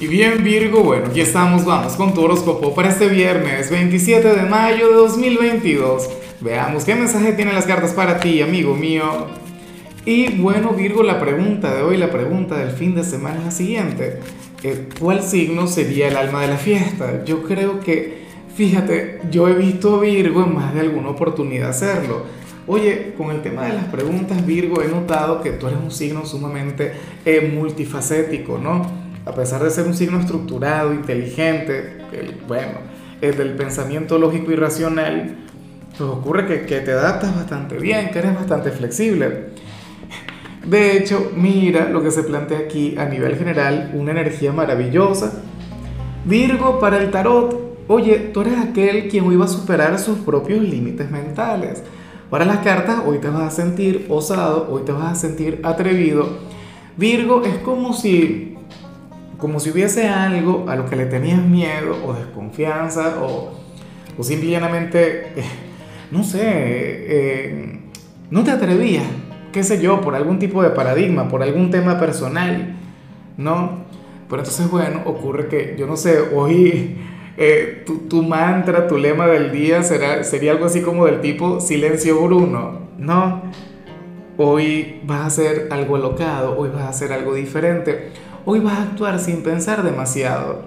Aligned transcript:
Y 0.00 0.06
bien 0.06 0.44
Virgo, 0.44 0.84
bueno, 0.84 1.06
aquí 1.06 1.20
estamos, 1.20 1.64
vamos 1.64 1.94
con 1.94 2.14
tu 2.14 2.22
horóscopo 2.22 2.72
para 2.72 2.90
este 2.90 3.08
viernes 3.08 3.68
27 3.68 4.28
de 4.28 4.42
mayo 4.42 4.90
de 4.90 4.94
2022. 4.94 6.08
Veamos 6.40 6.84
qué 6.84 6.94
mensaje 6.94 7.32
tienen 7.32 7.56
las 7.56 7.66
cartas 7.66 7.94
para 7.94 8.20
ti, 8.20 8.40
amigo 8.40 8.76
mío. 8.76 9.26
Y 10.04 10.36
bueno 10.36 10.70
Virgo, 10.70 11.02
la 11.02 11.18
pregunta 11.18 11.74
de 11.74 11.82
hoy, 11.82 11.96
la 11.96 12.12
pregunta 12.12 12.56
del 12.56 12.70
fin 12.70 12.94
de 12.94 13.02
semana 13.02 13.40
es 13.40 13.44
la 13.46 13.50
siguiente. 13.50 14.20
Eh, 14.62 14.88
¿Cuál 15.00 15.20
signo 15.20 15.66
sería 15.66 16.06
el 16.06 16.16
alma 16.16 16.42
de 16.42 16.48
la 16.48 16.58
fiesta? 16.58 17.24
Yo 17.24 17.42
creo 17.42 17.80
que, 17.80 18.22
fíjate, 18.54 19.22
yo 19.32 19.48
he 19.48 19.54
visto 19.54 19.98
Virgo 19.98 20.44
en 20.44 20.54
más 20.54 20.74
de 20.74 20.80
alguna 20.82 21.08
oportunidad 21.08 21.70
hacerlo. 21.70 22.22
Oye, 22.68 23.14
con 23.18 23.32
el 23.32 23.42
tema 23.42 23.64
de 23.64 23.72
las 23.72 23.86
preguntas, 23.86 24.46
Virgo, 24.46 24.80
he 24.80 24.86
notado 24.86 25.42
que 25.42 25.50
tú 25.50 25.66
eres 25.66 25.80
un 25.82 25.90
signo 25.90 26.24
sumamente 26.24 26.92
eh, 27.24 27.50
multifacético, 27.52 28.58
¿no? 28.58 28.97
A 29.24 29.32
pesar 29.32 29.62
de 29.62 29.70
ser 29.70 29.86
un 29.86 29.94
signo 29.94 30.18
estructurado, 30.20 30.92
inteligente, 30.92 31.98
bueno, 32.46 32.78
es 33.20 33.36
del 33.36 33.52
pensamiento 33.52 34.18
lógico 34.18 34.52
y 34.52 34.56
racional, 34.56 35.36
pues 35.96 36.10
ocurre 36.10 36.46
que, 36.46 36.62
que 36.62 36.80
te 36.80 36.92
adaptas 36.92 37.34
bastante 37.34 37.76
bien, 37.78 38.10
que 38.10 38.18
eres 38.18 38.34
bastante 38.34 38.70
flexible. 38.70 39.48
De 40.64 40.96
hecho, 40.96 41.32
mira 41.34 41.88
lo 41.88 42.02
que 42.02 42.10
se 42.10 42.22
plantea 42.22 42.58
aquí 42.58 42.94
a 42.98 43.06
nivel 43.06 43.36
general, 43.36 43.90
una 43.94 44.10
energía 44.10 44.52
maravillosa. 44.52 45.42
Virgo 46.24 46.78
para 46.78 46.98
el 46.98 47.10
tarot, 47.10 47.86
oye, 47.88 48.30
tú 48.34 48.42
eres 48.42 48.58
aquel 48.58 49.08
quien 49.08 49.24
hoy 49.24 49.36
va 49.36 49.46
a 49.46 49.48
superar 49.48 49.98
sus 49.98 50.18
propios 50.18 50.60
límites 50.60 51.10
mentales. 51.10 51.82
Para 52.28 52.44
las 52.44 52.58
cartas, 52.58 53.00
hoy 53.06 53.18
te 53.18 53.28
vas 53.28 53.44
a 53.44 53.50
sentir 53.50 54.04
osado, 54.10 54.68
hoy 54.70 54.82
te 54.82 54.92
vas 54.92 55.12
a 55.12 55.14
sentir 55.14 55.60
atrevido. 55.62 56.28
Virgo 56.98 57.44
es 57.44 57.56
como 57.58 57.94
si 57.94 58.57
como 59.38 59.60
si 59.60 59.70
hubiese 59.70 60.08
algo 60.08 60.66
a 60.68 60.76
lo 60.76 60.86
que 60.86 60.96
le 60.96 61.06
tenías 61.06 61.40
miedo 61.40 61.96
o 62.04 62.12
desconfianza 62.12 63.18
o, 63.22 63.52
o 64.18 64.22
simplemente, 64.22 65.28
eh, 65.36 65.44
no 66.10 66.24
sé, 66.24 66.40
eh, 66.42 67.80
no 68.30 68.42
te 68.42 68.50
atrevías, 68.50 69.04
qué 69.52 69.62
sé 69.62 69.80
yo, 69.80 70.00
por 70.00 70.16
algún 70.16 70.40
tipo 70.40 70.62
de 70.62 70.70
paradigma, 70.70 71.28
por 71.28 71.42
algún 71.42 71.70
tema 71.70 71.98
personal, 72.00 72.74
¿no? 73.36 73.86
Pero 74.28 74.42
entonces, 74.42 74.68
bueno, 74.70 75.02
ocurre 75.06 75.46
que, 75.46 75.76
yo 75.78 75.86
no 75.86 75.96
sé, 75.96 76.18
hoy 76.34 76.96
eh, 77.36 77.84
tu, 77.86 78.08
tu, 78.08 78.22
mantra, 78.24 78.88
tu 78.88 78.98
lema 78.98 79.28
del 79.28 79.52
día 79.52 79.84
será, 79.84 80.24
sería 80.24 80.50
algo 80.50 80.66
así 80.66 80.82
como 80.82 81.06
del 81.06 81.20
tipo 81.20 81.60
silencio 81.60 82.20
Bruno, 82.20 82.88
¿no? 82.98 83.42
Hoy 84.36 85.00
vas 85.04 85.20
a 85.20 85.26
hacer 85.26 85.68
algo 85.70 85.96
alocado, 85.96 86.58
hoy 86.58 86.70
vas 86.70 86.82
a 86.82 86.88
hacer 86.88 87.12
algo 87.12 87.34
diferente 87.34 88.10
hoy 88.44 88.60
vas 88.60 88.78
a 88.78 88.82
actuar 88.82 89.18
sin 89.18 89.42
pensar 89.42 89.82
demasiado. 89.82 90.62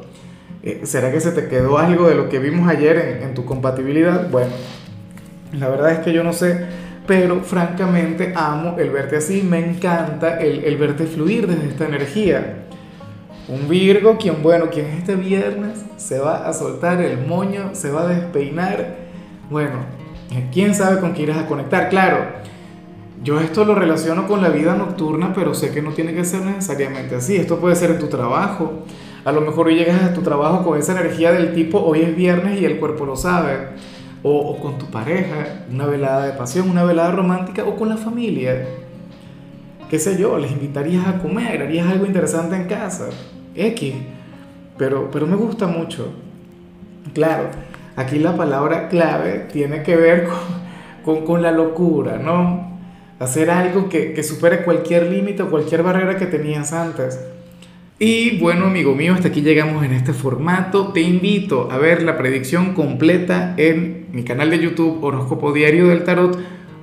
Eh, 0.64 0.82
¿Será 0.84 1.12
que 1.12 1.20
se 1.20 1.32
te 1.32 1.48
quedó 1.48 1.78
algo 1.78 2.08
de 2.08 2.16
lo 2.16 2.30
que 2.30 2.40
vimos 2.40 2.70
ayer 2.70 3.20
en, 3.24 3.34
tu 3.34 3.46
compatibilidad? 3.46 4.30
Bueno, 4.30 4.52
la 5.54 5.68
verdad 5.70 5.92
es 5.92 6.00
que 6.00 6.14
yo 6.14 6.24
no 6.24 6.34
sé, 6.34 6.66
pero 7.08 7.42
francamente 7.42 8.34
amo 8.36 8.76
el 8.78 8.92
verte 8.92 9.18
así, 9.18 9.42
me 9.42 9.60
encanta 9.60 10.40
el, 10.40 10.64
el 10.64 10.78
verte 10.78 11.06
fluir 11.06 11.48
desde 11.48 11.68
esta 11.68 11.86
energía. 11.86 12.66
Un 13.48 13.68
Virgo, 13.68 14.18
quien 14.18 14.44
bueno, 14.44 14.70
quien 14.70 14.86
este 14.86 15.16
viernes 15.16 15.84
se 15.98 16.20
va 16.20 16.48
a 16.48 16.54
soltar 16.54 17.02
el 17.02 17.26
moño, 17.26 17.72
se 17.74 17.92
va 17.92 18.04
a 18.04 18.08
despeinar. 18.08 18.98
Bueno, 19.50 19.78
quién 20.54 20.76
sabe 20.76 21.00
con 21.00 21.14
qué 21.14 21.24
irás 21.24 21.38
a 21.38 21.48
conectar. 21.48 21.90
Claro, 21.90 22.20
yo 23.24 23.40
esto 23.40 23.66
lo 23.66 23.76
relaciono 23.76 24.28
con 24.28 24.42
la 24.42 24.50
vida 24.50 24.76
nocturna, 24.76 25.32
pero 25.34 25.54
sé 25.54 25.72
que 25.72 25.82
no 25.82 25.92
tiene 25.92 26.14
que 26.14 26.26
ser 26.26 26.42
necesariamente 26.42 27.16
así. 27.16 27.36
Esto 27.36 27.60
puede 27.60 27.76
ser 27.76 27.92
en 27.92 28.00
tu 28.00 28.08
trabajo. 28.08 28.84
A 29.24 29.32
lo 29.32 29.42
mejor 29.42 29.68
hoy 29.68 29.76
llegas 29.76 30.02
a 30.02 30.14
tu 30.14 30.22
trabajo 30.22 30.64
con 30.64 30.80
esa 30.80 31.00
energía 31.00 31.32
del 31.32 31.54
tipo, 31.54 31.80
hoy 31.80 32.02
es 32.02 32.16
viernes 32.16 32.60
y 32.60 32.66
el 32.66 32.80
cuerpo 32.80 33.06
lo 33.06 33.16
sabe. 33.16 33.70
O, 34.24 34.58
con 34.60 34.80
tu 34.80 34.88
pareja, 34.88 35.66
una 35.72 35.86
velada 35.86 36.26
de 36.26 36.34
pasión, 36.34 36.70
una 36.70 36.84
velada 36.84 37.12
romántica, 37.12 37.64
o 37.64 37.76
con 37.76 37.90
la 37.90 37.98
familia. 37.98 38.66
Qué 39.90 40.00
sé 40.00 40.18
yo, 40.18 40.40
les 40.40 40.52
invitarías 40.52 41.08
a 41.08 41.20
comer, 41.20 41.62
harías 41.62 41.88
algo 41.88 42.08
interesante 42.08 42.56
en 42.56 42.66
casa. 42.66 43.10
X. 43.54 43.94
Pero, 44.78 45.12
pero 45.12 45.28
me 45.28 45.36
gusta 45.36 45.68
mucho. 45.68 46.12
Claro, 47.14 47.50
aquí 47.96 48.18
la 48.18 48.36
palabra 48.36 48.90
clave 48.90 49.48
tiene 49.52 49.84
que 49.84 49.96
ver 49.96 50.26
con, 50.26 50.38
con, 51.04 51.26
con 51.26 51.42
la 51.44 51.52
locura, 51.52 52.18
¿no? 52.18 52.71
Hacer 53.22 53.52
algo 53.52 53.88
que, 53.88 54.14
que 54.14 54.24
supere 54.24 54.64
cualquier 54.64 55.08
límite 55.08 55.44
o 55.44 55.50
cualquier 55.50 55.84
barrera 55.84 56.18
que 56.18 56.26
tenías 56.26 56.74
antes. 56.74 57.20
Y 58.00 58.40
bueno, 58.40 58.66
amigo 58.66 58.96
mío, 58.96 59.14
hasta 59.14 59.28
aquí 59.28 59.42
llegamos 59.42 59.86
en 59.86 59.94
este 59.94 60.12
formato. 60.12 60.92
Te 60.92 61.02
invito 61.02 61.72
a 61.72 61.78
ver 61.78 62.02
la 62.02 62.18
predicción 62.18 62.74
completa 62.74 63.54
en 63.58 64.08
mi 64.12 64.24
canal 64.24 64.50
de 64.50 64.58
YouTube 64.58 65.04
Horóscopo 65.04 65.54
Diario 65.54 65.88
del 65.88 66.04
Tarot 66.04 66.36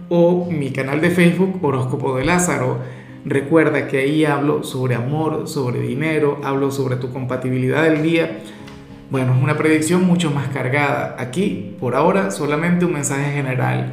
o 0.08 0.48
mi 0.48 0.70
canal 0.70 1.00
de 1.00 1.10
Facebook 1.10 1.58
Horóscopo 1.60 2.16
de 2.16 2.24
Lázaro. 2.24 2.78
Recuerda 3.24 3.88
que 3.88 3.98
ahí 3.98 4.24
hablo 4.24 4.62
sobre 4.62 4.94
amor, 4.94 5.48
sobre 5.48 5.80
dinero, 5.80 6.40
hablo 6.44 6.70
sobre 6.70 6.94
tu 6.94 7.12
compatibilidad 7.12 7.82
del 7.82 8.00
día. 8.04 8.38
Bueno, 9.10 9.34
es 9.34 9.42
una 9.42 9.56
predicción 9.56 10.04
mucho 10.04 10.30
más 10.30 10.46
cargada. 10.50 11.16
Aquí, 11.18 11.74
por 11.80 11.96
ahora, 11.96 12.30
solamente 12.30 12.84
un 12.84 12.92
mensaje 12.92 13.32
general 13.32 13.92